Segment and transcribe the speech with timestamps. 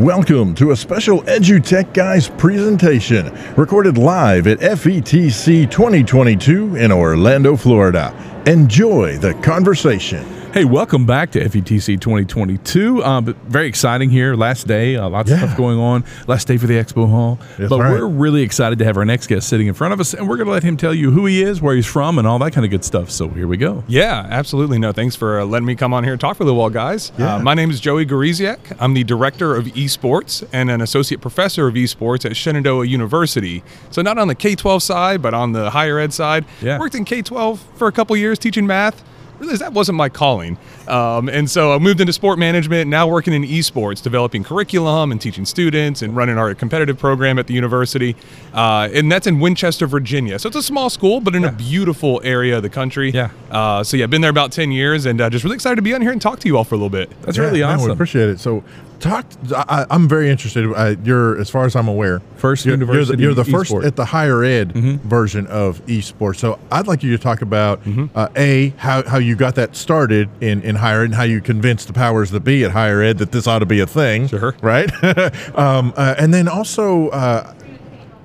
[0.00, 8.12] Welcome to a special EduTech Guys presentation recorded live at FETC 2022 in Orlando, Florida.
[8.44, 10.35] Enjoy the conversation.
[10.56, 13.04] Hey, welcome back to FETC 2022.
[13.04, 14.34] Um, very exciting here.
[14.34, 16.02] Last day, uh, lots of stuff going on.
[16.26, 17.38] Last day for the expo hall.
[17.58, 17.90] That's but right.
[17.90, 20.38] we're really excited to have our next guest sitting in front of us, and we're
[20.38, 22.54] going to let him tell you who he is, where he's from, and all that
[22.54, 23.10] kind of good stuff.
[23.10, 23.84] So here we go.
[23.86, 24.78] Yeah, absolutely.
[24.78, 26.70] No, thanks for uh, letting me come on here and talk for a little while,
[26.70, 27.12] guys.
[27.18, 27.34] Yeah.
[27.34, 28.78] Uh, my name is Joey Gawrysiak.
[28.80, 33.62] I'm the director of esports and an associate professor of esports at Shenandoah University.
[33.90, 36.46] So not on the K-12 side, but on the higher ed side.
[36.62, 36.78] Yeah.
[36.78, 39.04] Worked in K-12 for a couple years teaching math.
[39.38, 40.56] Realized that wasn't my calling,
[40.88, 42.88] um, and so I moved into sport management.
[42.88, 47.46] Now working in esports, developing curriculum and teaching students, and running our competitive program at
[47.46, 48.16] the university.
[48.54, 50.38] Uh, and that's in Winchester, Virginia.
[50.38, 53.10] So it's a small school, but in a beautiful area of the country.
[53.10, 53.30] Yeah.
[53.50, 55.94] Uh, so yeah, been there about ten years, and uh, just really excited to be
[55.94, 57.10] on here and talk to you all for a little bit.
[57.22, 57.90] That's Yeah, really man, We awesome.
[57.92, 58.40] appreciate it.
[58.40, 58.64] So,
[59.00, 59.26] talk.
[59.54, 60.72] I, I'm very interested.
[60.72, 63.72] Uh, you're, as far as I'm aware, First you're, you're the, university you're the first
[63.72, 66.36] at the higher ed version of esports.
[66.36, 67.80] So, I'd like you to talk about
[68.14, 71.40] uh, a how, how you got that started in in higher ed, and how you
[71.40, 74.28] convinced the powers that be at higher ed that this ought to be a thing.
[74.28, 74.54] Sure.
[74.62, 74.90] Right.
[75.56, 77.08] um, uh, and then also.
[77.08, 77.52] Uh,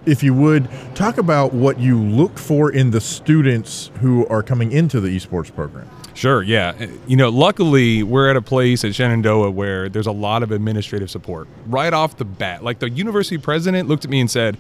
[0.04, 4.72] if you would talk about what you look for in the students who are coming
[4.72, 5.88] into the esports program.
[6.22, 6.74] Sure, yeah.
[6.80, 10.52] Uh, You know, luckily we're at a place at Shenandoah where there's a lot of
[10.52, 12.64] administrative support right off the bat.
[12.64, 14.56] Like the university president looked at me and said,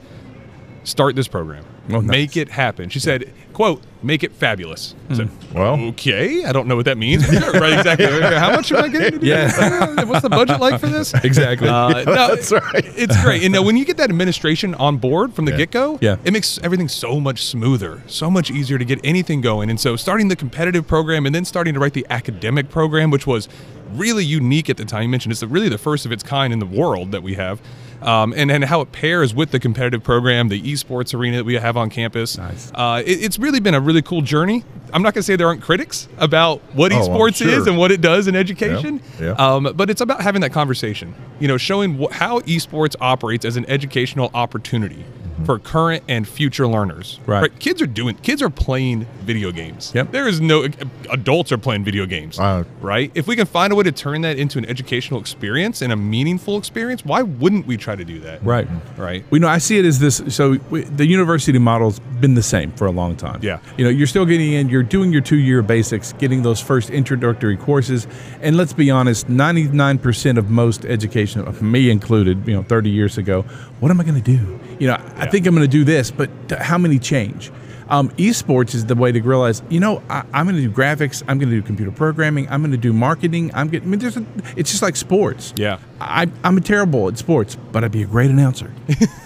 [0.83, 2.03] "Start this program, Oh, nice.
[2.07, 5.79] make it happen." She said, "quote Make it fabulous." I said, Well.
[5.89, 7.27] okay, I don't know what that means.
[7.53, 8.05] right, exactly.
[8.07, 9.11] How much am I getting?
[9.11, 9.45] To do Yeah.
[9.47, 10.05] this?
[10.07, 11.13] What's the budget like for this?
[11.13, 11.67] Exactly.
[11.67, 12.83] Uh, no, That's right.
[12.97, 13.43] It's great.
[13.43, 15.57] And now when you get that administration on board from the Yeah.
[15.57, 16.15] get go, Yeah.
[16.23, 19.69] it makes everything so much smoother, so much easier to get anything going.
[19.69, 23.27] And so starting the competitive program and then starting to write the academic program, which
[23.27, 23.47] was
[23.93, 25.03] really unique at the time.
[25.03, 27.61] You mentioned it's really the first of its kind in the world that we have.
[28.01, 31.53] Um, and, and how it pairs with the competitive program, the esports arena that we
[31.55, 32.37] have on campus.
[32.37, 32.71] Nice.
[32.73, 34.63] Uh, it- it's really been a really cool journey.
[34.93, 37.47] I'm not going to say there aren't critics about what Oh, esports sure.
[37.49, 39.01] is and what it does in education.
[39.21, 39.31] yeah.
[39.33, 43.55] Um, but it's about having that conversation, you know, showing wh- how esports operates as
[43.55, 45.05] an educational opportunity
[45.45, 47.19] for current and future learners.
[47.21, 47.31] Mm-hmm.
[47.31, 47.59] Right.
[47.59, 49.91] Kids are doing, kids are playing video games.
[49.93, 50.11] Yep.
[50.11, 50.67] There is no,
[51.09, 52.37] adults are playing video games.
[52.37, 52.65] Wow.
[52.79, 53.11] Right.
[53.15, 55.95] If we can find a way to turn that into an educational experience and a
[55.95, 58.43] meaningful experience, why wouldn't we try to do that?
[58.43, 58.67] Right.
[58.97, 59.23] Right.
[59.29, 60.21] We know I see it as this.
[60.29, 63.39] So we, the university model's been the same for a long time.
[63.41, 63.59] Yeah.
[63.77, 64.69] You know, you're still getting in.
[64.69, 68.07] You're doing your two-year basics, getting those first introductory courses,
[68.41, 73.43] and let's be honest, 99% of most education, me included, you know, 30 years ago,
[73.79, 74.59] what am I going to do?
[74.79, 77.51] You know, I think I'm going to do this, but how many change?
[77.89, 81.23] Um, esports is the way to realize, you know, I, I'm going to do graphics,
[81.27, 83.51] I'm going to do computer programming, I'm going to do marketing.
[83.53, 83.89] I'm getting.
[83.89, 84.25] I mean, there's a,
[84.55, 85.53] it's just like sports.
[85.57, 85.77] Yeah.
[85.99, 88.71] I, I'm terrible at sports, but I'd be a great announcer.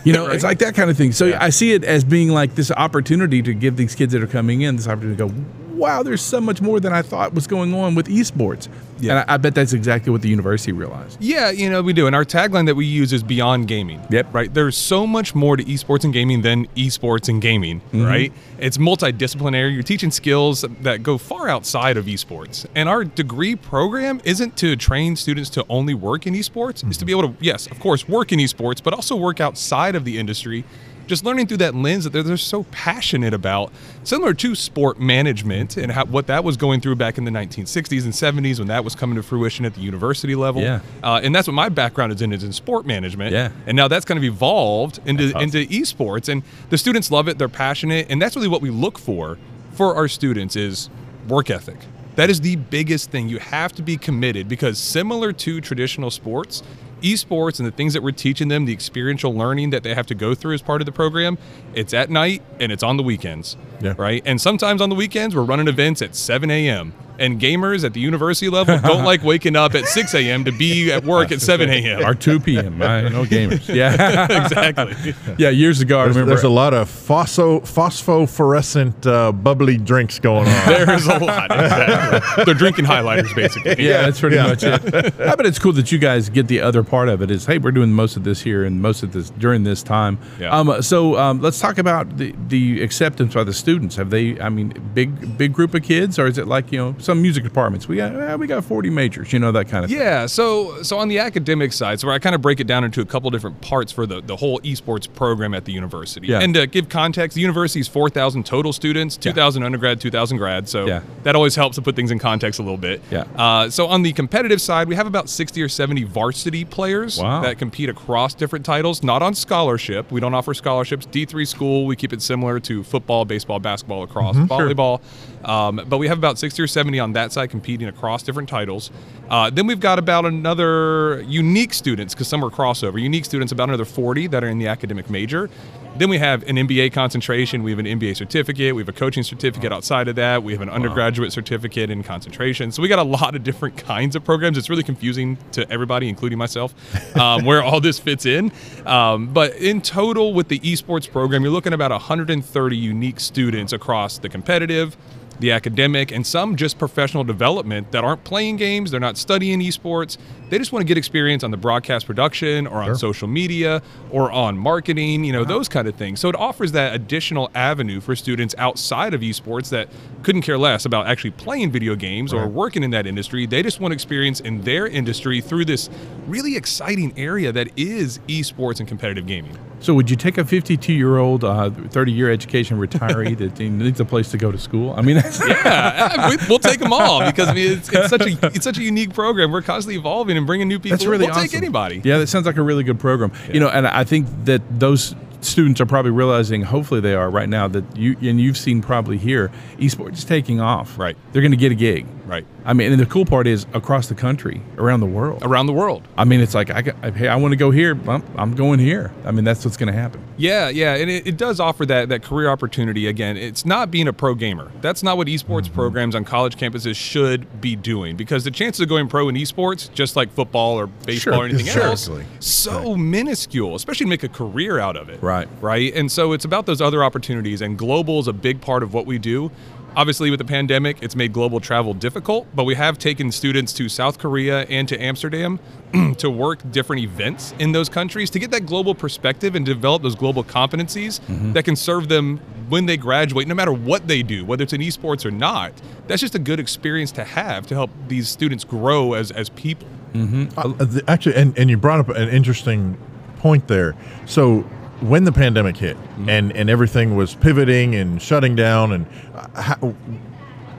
[0.04, 1.12] You know, it's like that kind of thing.
[1.12, 4.28] So I see it as being like this opportunity to give these kids that are
[4.28, 7.48] coming in this opportunity to go, wow, there's so much more than I thought was
[7.48, 8.68] going on with esports.
[9.00, 9.12] Yeah.
[9.22, 11.18] And I, I bet that's exactly what the university realized.
[11.22, 12.08] Yeah, you know, we do.
[12.08, 14.02] And our tagline that we use is beyond gaming.
[14.10, 14.34] Yep.
[14.34, 14.54] Right.
[14.54, 18.04] There's so much more to esports and gaming than esports and gaming, Mm-hmm.
[18.06, 18.34] right?
[18.58, 19.74] It's multidisciplinary.
[19.74, 22.66] You're teaching skills that go far outside of esports.
[22.74, 27.06] And our degree program isn't to train students to only work in esports, it's to
[27.06, 30.18] be able to, yes, of course, work in esports, but also work outside of the
[30.18, 30.64] industry.
[31.08, 33.72] Just learning through that lens that they're, they're so passionate about,
[34.04, 38.04] similar to sport management and how, what that was going through back in the 1960s
[38.04, 40.62] and 70s when that was coming to fruition at the university level.
[40.62, 40.82] Yeah.
[41.04, 43.32] Uh, and that's what my background is in is in sport management.
[43.32, 43.52] Yeah.
[43.68, 47.38] And now that's kind of evolved into into esports, and the students love it.
[47.38, 49.38] They're passionate, and that's really what we look for
[49.74, 50.90] for our students is
[51.28, 51.78] work ethic.
[52.16, 53.28] That is the biggest thing.
[53.28, 56.64] You have to be committed because similar to traditional sports,
[57.02, 60.16] esports and the things that we're teaching them, the experiential learning that they have to
[60.16, 61.38] go through as part of the program,
[61.74, 63.58] it's at night and it's on the weekends.
[63.82, 63.94] Yeah.
[63.98, 64.24] Right.
[64.26, 66.94] And sometimes on the weekends we're running events at 7 a.m.
[67.20, 70.46] And gamers at the university level don't like waking up at 6 a.m.
[70.46, 72.06] to be at work at 7 a.m.
[72.06, 72.82] Or 2 p.m.
[72.82, 73.74] I know gamers.
[73.74, 74.26] Yeah.
[74.46, 75.14] exactly.
[75.38, 75.50] yeah.
[75.50, 76.30] Years ago, I There's, remember.
[76.36, 80.66] there's a lot of phospho, phosphorescent uh, bubbly drinks going on.
[80.68, 81.52] There's a lot.
[81.52, 82.46] Exactly.
[82.46, 83.84] They're drinking highlighters, basically.
[83.84, 84.48] yeah, that's pretty Yeah.
[84.48, 85.20] much it.
[85.20, 87.32] I bet it's cool that you guys get the other part of it.
[87.32, 90.18] Is hey, we're doing most of this here and most of this during this time.
[90.40, 90.50] Yeah.
[90.58, 93.96] Um, so um, let's talk about the, the acceptance by the students.
[93.96, 94.40] Have they?
[94.40, 97.44] I mean, big big group of kids, or is it like you know some music
[97.44, 97.88] departments.
[97.88, 100.00] We got eh, we got 40 majors, you know that kind of thing.
[100.00, 103.02] Yeah, so so on the academic side, so I kind of break it down into
[103.02, 106.28] a couple different parts for the, the whole esports program at the university.
[106.28, 106.40] Yeah.
[106.40, 110.68] And to give context, the university is 4,000 total students, 2,000 undergrad, 2,000 grad.
[110.68, 111.02] So Yeah.
[111.24, 113.02] that always helps to put things in context a little bit.
[113.12, 113.26] Yeah.
[113.36, 117.42] Uh, so on the competitive side, we have about 60 or 70 varsity players Wow.
[117.42, 120.12] that compete across different titles, not on scholarship.
[120.12, 121.06] We don't offer scholarships.
[121.06, 125.02] D3 school, we keep it similar to football, baseball, basketball, lacrosse, volleyball.
[125.48, 128.92] Um, but we have about 60 or 70 on that side competing across different titles.
[129.30, 133.70] Uh, then we've got about another unique students, because some are crossover, unique students, about
[133.70, 135.50] another 40 that are in the academic major.
[135.98, 137.64] Then we have an MBA concentration.
[137.64, 138.76] We have an MBA certificate.
[138.76, 140.44] We have a coaching certificate outside of that.
[140.44, 142.72] We have an undergraduate certificate in concentration.
[142.74, 144.58] So we got a lot of different kinds of programs.
[144.58, 146.76] It's really confusing to everybody, including myself,
[147.16, 148.52] um, where all this fits in.
[148.86, 153.72] Um, but in total, with the esports program, you're looking at about 130 unique students
[153.72, 154.98] across the competitive,
[155.40, 160.18] the academic, and some just professional development that aren't playing games, they're not studying esports.
[160.50, 164.32] They just want to get experience on the broadcast production or on social media or
[164.32, 165.54] on marketing, you know, uh-huh.
[165.54, 166.20] those kind of things.
[166.20, 169.90] So it offers that additional avenue for students outside of esports that
[170.24, 173.46] couldn't care less about actually playing video games or working in that industry.
[173.46, 175.90] They just want experience in their industry through this
[176.28, 179.58] really exciting area that is esports and competitive gaming.
[179.80, 184.00] So would you take a 52 year old, uh, 30 year education retiree that needs
[184.00, 184.94] a place to go to school?
[184.98, 185.18] I mean,
[185.48, 188.78] yeah, we, we'll take them all because I mean it's, it's such a it's such
[188.78, 189.52] a unique program.
[189.52, 190.98] We're constantly evolving and bringing new people.
[190.98, 191.58] That's really we'll take awesome.
[191.58, 192.02] anybody.
[192.04, 193.32] Yeah, that sounds like a really good program.
[193.52, 197.50] You know, and I think that those students are probably realizing, hopefully they are right
[197.50, 200.98] now, that you and you've seen probably here, esports is taking off.
[200.98, 201.18] Right.
[201.32, 202.06] They're going to get a gig.
[202.26, 202.46] Right.
[202.66, 205.44] I mean, and the cool part is across the country, around the world.
[205.44, 206.08] Around the world.
[206.18, 207.94] I mean, it's like I got, hey, I want to go here.
[207.94, 209.12] Well, I'm going here.
[209.24, 210.24] I mean, that's what's going to happen.
[210.38, 213.06] Yeah, yeah, and it, it does offer that that career opportunity.
[213.08, 214.72] Again, it's not being a pro gamer.
[214.82, 215.74] That's not what esports Mm-hmm.
[215.76, 219.92] programs on college campuses should be doing because the chances of going pro in esports,
[219.94, 221.84] just like football or baseball Sure, or anything sure.
[221.84, 222.10] else,
[222.40, 223.76] so minuscule.
[223.76, 225.22] Especially to make a career out of it.
[225.26, 225.48] Right.
[225.60, 225.92] Right.
[225.96, 229.08] And so it's about those other opportunities, and global is a big part of what
[229.08, 229.52] we do.
[229.96, 233.90] Obviously, with the pandemic, it's made global travel difficult, but we have taken students to
[233.90, 235.60] South Korea and to Amsterdam
[236.18, 240.16] to work different events in those countries to get that global perspective and develop those
[240.16, 241.54] global competencies mm-hmm.
[241.54, 242.38] that can serve them
[242.70, 245.72] when they graduate, no matter what they do, whether it's in esports or not.
[246.08, 249.88] That's just a good experience to have to help these students grow as, as people.
[250.14, 250.60] Mm-hmm.
[250.60, 252.98] Uh, uh, the- actually, and, and you brought up an interesting
[253.38, 253.96] point there.
[254.26, 254.66] So
[255.02, 255.98] when the pandemic hit
[256.28, 259.96] and, and everything was pivoting and shutting down, and uh, how,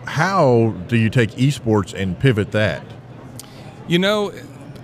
[0.07, 2.83] how do you take esports and pivot that?
[3.89, 4.33] You know,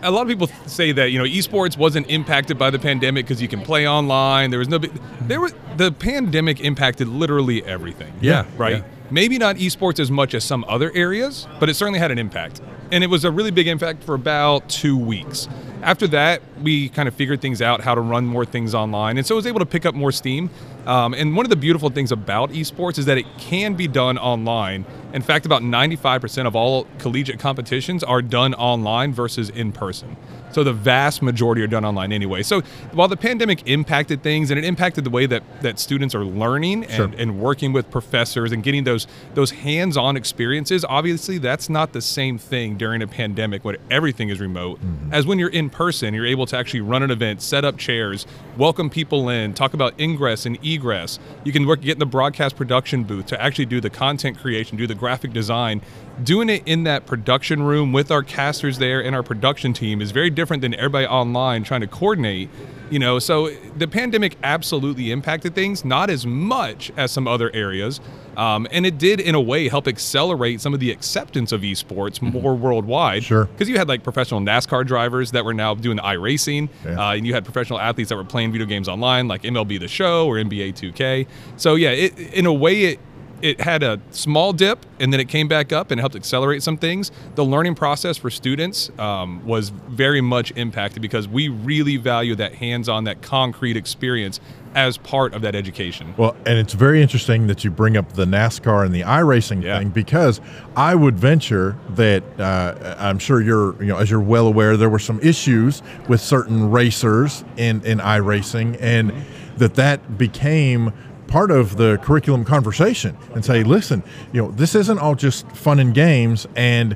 [0.02, 3.40] a lot of people say that you know esports wasn't impacted by the pandemic because
[3.40, 4.50] you can play online.
[4.50, 4.78] There was no.
[5.22, 8.12] There was the pandemic impacted literally everything.
[8.20, 8.78] Yeah, right.
[8.78, 8.84] yeah.
[9.12, 12.62] Maybe not esports as much as some other areas, but it certainly had an impact,
[12.90, 15.50] and it was a really big impact for about two weeks.
[15.82, 19.26] After that, we kind of figured things out how to run more things online, and
[19.26, 20.48] so I was able to pick up more steam.
[20.86, 24.16] Um, and one of the beautiful things about esports is that it can be done
[24.16, 24.86] online.
[25.12, 30.16] In fact, about 95% of all collegiate competitions are done online versus in person.
[30.52, 32.42] So the vast majority are done online anyway.
[32.42, 32.60] So
[32.92, 36.84] while the pandemic impacted things and it impacted the way that, that students are learning
[36.84, 37.10] and, Sure.
[37.16, 42.38] and working with professors and getting those those hands-on experiences, obviously that's not the same
[42.38, 45.12] thing during a pandemic when everything is remote mm-hmm.
[45.12, 46.12] as when you're in person.
[46.12, 48.26] You're able to actually run an event, set up chairs,
[48.56, 51.18] welcome people in, talk about ingress and egress.
[51.44, 54.76] You can work get in the broadcast production booth to actually do the content creation,
[54.76, 55.82] do the graphic design.
[56.22, 60.12] Doing it in that production room with our casters there and our production team is
[60.12, 62.48] very different than everybody online trying to coordinate.
[62.88, 68.00] You know, so the pandemic absolutely impacted things, not as much as some other areas.
[68.36, 72.20] Um, and it did, in a way, help accelerate some of the acceptance of esports
[72.22, 73.24] more worldwide.
[73.24, 73.46] Sure.
[73.46, 77.00] Because you had like professional NASCAR drivers that were now doing the iRacing, Yeah.
[77.08, 79.88] uh, and you had professional athletes that were playing video games online, like MLB The
[79.88, 81.26] Show or NBA 2K.
[81.56, 83.00] So yeah, it, in a way, it
[83.42, 86.76] it had a small dip and then it came back up and helped accelerate some
[86.76, 87.10] things.
[87.34, 92.54] The learning process for students um, was very much impacted because we really value that
[92.54, 94.40] hands-on, that concrete experience
[94.74, 96.14] as part of that education.
[96.16, 99.78] Well, and it's very interesting that you bring up the NASCAR and the iRacing Yeah.
[99.78, 100.40] thing because
[100.76, 104.88] I would venture that uh, I'm sure you're, you know, as you're well aware, there
[104.88, 109.12] were some issues with certain racers in in iRacing, and
[109.58, 110.92] that that became
[111.32, 114.02] part of the curriculum conversation and say, listen,
[114.34, 116.94] you know, this isn't all just fun and games, and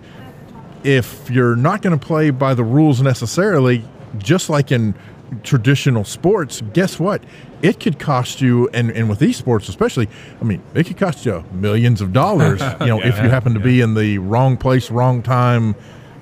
[0.85, 3.83] if you're not going to play by the rules necessarily,
[4.19, 4.95] just like in
[5.43, 7.25] traditional sports, guess what?
[7.63, 10.07] It could cost you, and, and with esports especially,
[10.39, 13.61] I mean, it could cost you millions of dollars, you know, if you happen to
[13.61, 15.75] be in the wrong place, wrong time,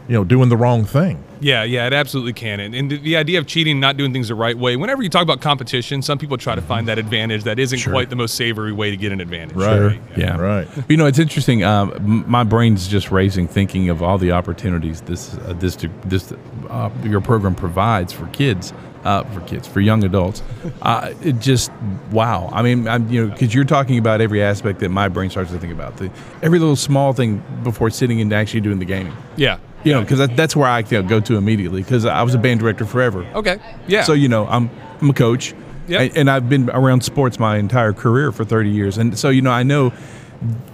[0.09, 1.23] you know, doing the wrong thing.
[1.41, 2.61] Yeah, yeah, it absolutely can.
[2.61, 5.11] And, and the, the idea of cheating, not doing things the right way, whenever you
[5.11, 8.35] talk about competition, some people try to find that advantage that isn't quite the most
[8.35, 9.57] savory way to get an advantage.
[9.57, 10.01] Right.
[10.17, 10.39] Yeah.
[10.39, 10.67] Right.
[10.89, 11.63] You know, it's interesting.
[11.63, 16.33] Um, m- my brain's just racing, thinking of all the opportunities this uh, this this
[16.71, 18.73] uh, your program provides for kids,
[19.05, 20.43] uh, for kids, for young adults.
[20.83, 21.71] Uh, it just
[22.11, 22.51] wow.
[22.53, 25.51] I mean, I'm, you know, because you're talking about every aspect that my brain starts
[25.51, 25.97] to think about.
[25.97, 26.11] The,
[26.43, 29.15] every little small thing before sitting and actually doing the gaming.
[29.37, 29.59] Yeah.
[29.85, 31.83] You know, because that, that's where I you know, go to immediately.
[31.83, 33.25] Because I was a band director forever.
[33.35, 33.59] Okay.
[33.87, 34.03] Yeah.
[34.05, 35.55] So you know, I'm I'm a coach,
[35.89, 36.01] Yep.
[36.01, 39.43] and, and I've been around sports my entire career for 30 years, and so you
[39.43, 39.93] know, I know.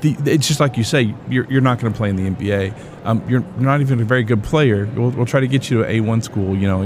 [0.01, 2.75] The, it's just like you say, you're, you're not going to play in the NBA.
[3.05, 4.87] Um, you're not even a very good player.
[4.97, 6.83] We'll, we'll try to get you to a A1 school, you know.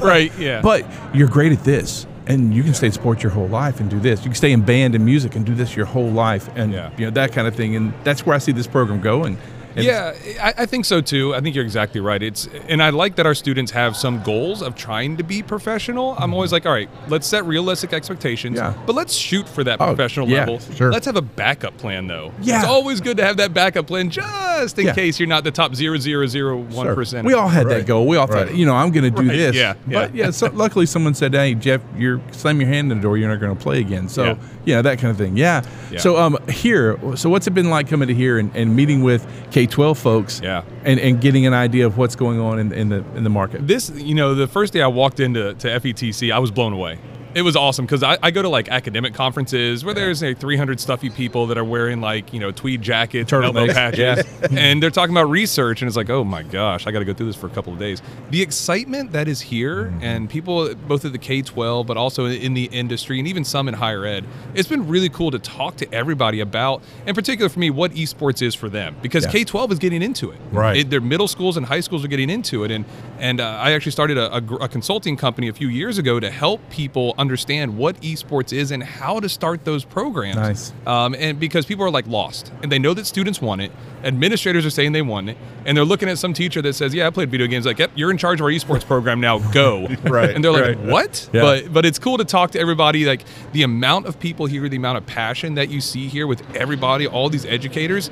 [0.04, 0.60] Right, yeah.
[0.60, 3.88] But you're great at this, and you can stay in sports your whole life and
[3.88, 4.20] do this.
[4.20, 6.90] You can stay in band and music and do this your whole life, and Yeah.
[6.96, 7.76] you know that kind of thing.
[7.76, 9.38] And that's where I see this program going.
[9.76, 11.34] And yeah, I, I think so too.
[11.34, 12.22] I think you're exactly right.
[12.22, 16.14] It's and I like that our students have some goals of trying to be professional.
[16.18, 18.74] I'm always like, all right, let's set realistic expectations, Yeah.
[18.86, 20.58] but let's shoot for that Oh, professional yeah, level.
[20.60, 20.92] sure.
[20.92, 22.32] Let's have a backup plan though.
[22.40, 22.60] Yeah.
[22.60, 24.94] it's always good to have that backup plan just in Yeah.
[24.94, 27.26] case you're not the top zero zero zero one percent.
[27.26, 27.78] We all had Right.
[27.78, 28.06] that goal.
[28.06, 28.54] We all thought, Right.
[28.54, 29.56] you know, I'm going to do Right, this.
[29.56, 30.26] yeah, But yeah.
[30.26, 33.16] yeah, so luckily someone said, hey, Jeff, you're slam your hand in the door.
[33.16, 34.08] You're not going to play again.
[34.08, 34.34] So, Yeah.
[34.64, 34.82] yeah.
[34.82, 35.36] that kind of thing.
[35.36, 35.62] Yeah.
[35.90, 35.98] Yeah.
[35.98, 39.26] So, um, here, so what's it been like coming to here and, and meeting with
[39.50, 40.40] K 12 folks?
[40.42, 40.64] Yeah.
[40.84, 43.66] And, and getting an idea of what's going on in, in the in the market.
[43.66, 46.98] this you know the first day i walked into to fetc i was blown away
[47.34, 50.78] it was awesome because I, I go to like academic conferences where there's like 300
[50.80, 54.24] stuffy people that are wearing like you know tweed jackets Turtlenecks, patches
[54.56, 57.12] and they're talking about research and it's like oh my gosh i got to go
[57.14, 58.00] through this for a couple of days.
[58.30, 62.64] The excitement that is here and people both at the k-12 but also in the
[62.66, 64.24] industry and even some in higher ed
[64.54, 68.42] it's been really cool to talk to everybody about in particular for me what esports
[68.42, 69.30] is for them because Yeah.
[69.32, 70.38] k-12 is getting into it.
[70.52, 70.76] Right.
[70.78, 72.84] It- their middle schools and high schools are getting into it and
[73.18, 76.30] and uh, i actually started a, a a consulting company a few years ago to
[76.30, 80.36] help people understand what esports is and how to start those programs.
[80.36, 80.72] Nice.
[80.86, 84.66] um, and because people are like lost and they know that students want it administrators
[84.66, 87.10] are saying they want it and they're looking at some teacher that says yeah i
[87.10, 87.64] played video games.
[87.64, 89.38] Like yep you're in charge of our esports program now.
[89.52, 89.86] Go.
[90.04, 90.78] Right, and they're like right.
[90.78, 91.30] what?
[91.32, 91.40] Yeah.
[91.40, 94.76] but but it's cool to talk to everybody like the amount of people here the
[94.76, 98.10] amount of passion that you see here with everybody all these educators.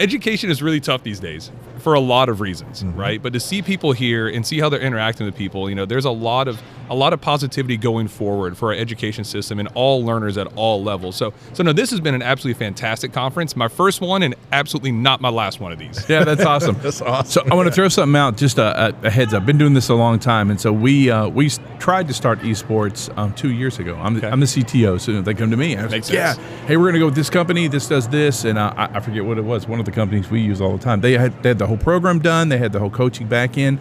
[0.00, 1.50] Education is really tough these days
[1.82, 4.80] for a lot of reasons right but to see people here and see how they're
[4.80, 6.60] interacting with people you know there's a lot of
[6.90, 10.82] a lot of positivity going forward for our education system and all learners at all
[10.82, 14.34] levels so so no this has been an absolutely fantastic conference my first one and
[14.52, 16.76] absolutely not my last one of these Yeah, that's awesome.
[16.82, 17.44] That's awesome.
[17.44, 19.46] So I want to throw something out, just a, a, a heads up.
[19.46, 21.48] Been doing this a long time, and so we uh, we
[21.78, 23.96] tried to start esports um, two years ago.
[23.96, 25.76] I'm, the I'm the CTO, so they come to me.
[25.76, 26.34] I was Makes like, yeah,
[26.66, 27.68] hey, we're going to go with this company.
[27.68, 29.66] This does this, and uh, I, I forget what it was.
[29.66, 31.00] One of the companies we use all the time.
[31.00, 32.48] They had they had the whole program done.
[32.48, 33.78] They had the whole coaching back in.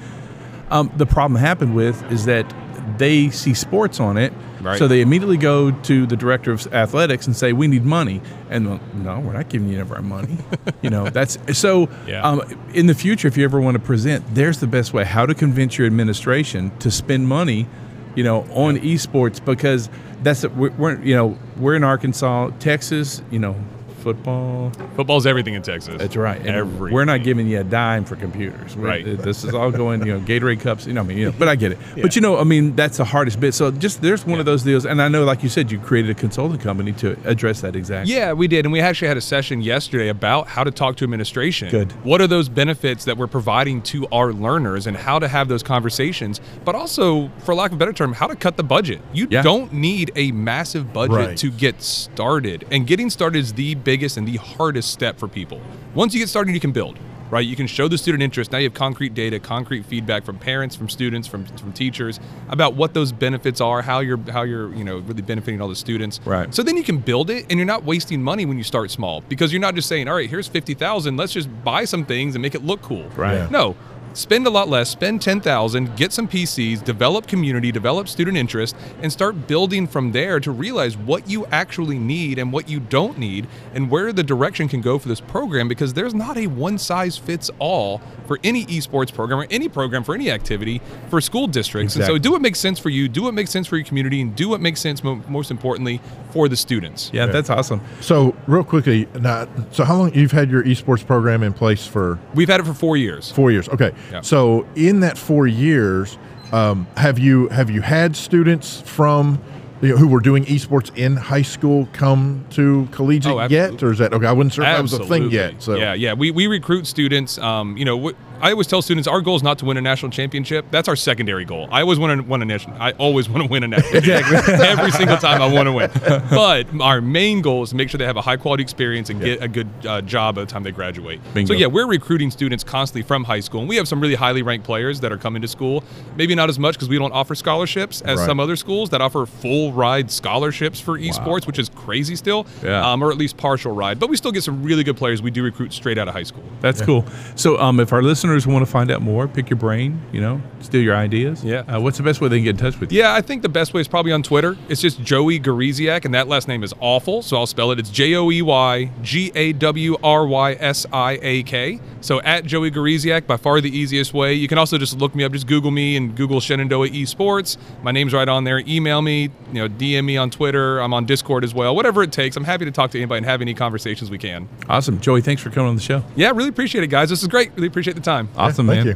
[0.70, 2.52] Um, the problem happened with is that
[2.98, 4.78] they see sports on it, Right.
[4.78, 8.68] so they immediately go to the director of athletics and say, "We need money." And
[8.68, 10.38] well, no, we're not giving you any of our money.
[10.82, 11.90] you know, that's so.
[12.08, 12.22] Yeah.
[12.28, 12.42] Um,
[12.74, 15.34] in the future, if you ever want to present, there's the best way: how to
[15.34, 17.68] convince your administration to spend money,
[18.16, 19.90] you know, on esports because
[20.24, 23.56] that's we're, we're you know we're in Arkansas, Texas, you know,
[24.02, 24.72] football.
[24.96, 26.46] football's everything in texas That's right.
[26.46, 26.94] Everything.
[26.94, 28.76] We're not giving you a dime for computers.
[28.76, 29.18] We're- Right.
[29.22, 30.86] This is all going, you know, Gatorade cups.
[30.86, 31.78] You know, I mean, you know, but I get it.
[32.02, 33.54] But you know, I mean, that's the hardest bit.
[33.54, 36.12] So just there's one of those deals, and I know, like you said, you created
[36.12, 38.14] a consulting company to address that exactly.
[38.14, 38.66] Yeah, we did.
[38.66, 41.70] And we actually had a session yesterday about how to talk to administration.
[41.70, 41.92] Good.
[42.04, 45.64] What are those benefits that we're providing to our learners and how to have those
[45.64, 49.00] conversations, but also, for lack of a better term, how to cut the budget.
[49.14, 49.42] You Yeah.
[49.44, 51.38] don't need a massive budget Right.
[51.38, 52.66] to get started.
[52.72, 55.60] And getting started is the biggest and the hardest step for people.
[55.96, 56.98] Once you get started, you can build.
[57.30, 58.52] Right, you can show the student interest.
[58.52, 62.20] Now you have concrete data, concrete feedback from parents, from students, from, from teachers
[62.50, 65.76] about what those benefits are, how you're how you're you know really benefiting all the
[65.88, 66.20] students.
[66.26, 66.54] Right.
[66.54, 69.22] So then you can build it and you're not wasting money when you start small
[69.30, 72.42] because you're not just saying, all right, here's 50,000, let's just buy some things and
[72.42, 73.08] make it look cool.
[73.16, 73.36] Right.
[73.36, 73.48] Yeah.
[73.50, 73.78] No.
[74.14, 79.12] Spend a lot less, spend 10,000, get some PCs, develop community, develop student interest and
[79.12, 83.48] start building from there to realize what you actually need and what you don't need
[83.74, 87.18] and where the direction can go for this program because there's not a one size
[87.18, 91.96] fits all for any esports program or any program for any activity for school districts.
[91.96, 94.22] And so do what makes sense for you, do what makes sense for your community
[94.22, 96.02] and do what makes sense mo- most importantly
[96.32, 97.10] for the students.
[97.14, 97.82] Yeah, that's awesome.
[98.00, 102.20] So real quickly, now, so how long you've had your esports program in place for?
[102.34, 103.32] We've had it for four years.
[103.32, 103.68] Four years.
[103.70, 103.92] Okay.
[104.12, 104.22] Yeah.
[104.22, 106.18] So in that four years,
[106.54, 109.40] Um, have you have you had students from
[109.82, 113.92] you know, who were doing esports in high school come to collegiate Oh, yet, or
[113.92, 114.28] is that okay?
[114.28, 115.54] I wasn't sure if that was a thing yet.
[115.64, 117.38] So yeah, yeah, we, we recruit students.
[117.38, 119.82] Um, you know, wh- I always tell students our goal is not to win a
[119.82, 120.66] national championship.
[120.72, 121.68] That's our secondary goal.
[121.72, 122.82] I always want to win a national.
[122.82, 124.02] I always want to win a national.
[124.02, 124.50] championship.
[124.60, 125.92] Every single time I want to win.
[126.30, 129.22] But our main goal is to make sure they have a high quality experience and
[129.22, 131.20] get a good uh, job by the time they graduate.
[131.34, 131.54] Bingo.
[131.54, 134.42] So yeah, we're recruiting students constantly from high school, and we have some really highly
[134.42, 135.84] ranked players that are coming to school.
[136.16, 138.26] Maybe not as much because we don't offer scholarships as Right.
[138.26, 142.46] some other schools that offer full ride scholarships for esports, which is crazy still.
[142.64, 142.90] Yeah.
[142.92, 144.00] Um, or at least partial ride.
[144.00, 145.22] But we still get some really good players.
[145.22, 146.44] We do recruit straight out of high school.
[146.62, 147.06] That's cool.
[147.36, 150.42] So, um, if our listeners want to find out more, pick your brain, you know,
[150.60, 151.44] steal your ideas.
[151.44, 151.60] Yeah.
[151.62, 153.00] Uh, what's the best way they can get in touch with you?
[153.00, 154.58] Yeah, I think the best way is probably on Twitter.
[154.70, 157.80] It's just Joey Gawrysiak, and that last name is awful, so I'll spell it.
[157.80, 161.80] It's J O E Y G A W R Y S I A K.
[162.02, 164.34] So at Joey Gawrysiak, by far the easiest way.
[164.34, 167.58] You can also just look me up, just Google me and Google Shenandoah Esports.
[167.84, 168.60] My name's right on there.
[168.60, 170.80] Email me, you know, DM me on Twitter.
[170.80, 171.76] I'm on Discord as well.
[171.76, 172.36] Whatever it takes.
[172.36, 174.50] I'm happy to talk to anybody and have any conversations we can.
[174.68, 175.00] Awesome.
[175.00, 176.04] Joey, thanks for coming on the show.
[176.16, 177.10] Yeah, really appreciate it, guys.
[177.10, 177.52] This is great.
[177.56, 178.21] Really appreciate the time.
[178.36, 178.88] Awesome, thank man.
[178.88, 178.96] you.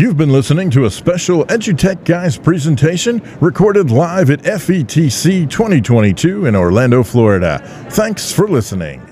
[0.00, 6.56] You've been listening to a special EduTech Guys presentation recorded live at FETC 2022 in
[6.56, 7.60] Orlando, Florida.
[7.90, 9.03] Thanks for listening.